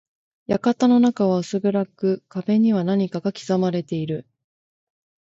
[0.47, 4.25] 館の中は薄暗く、壁には何かが刻まれている。